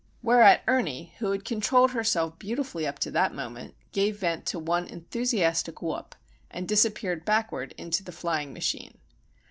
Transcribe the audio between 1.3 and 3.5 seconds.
controlled herself beautifully up to that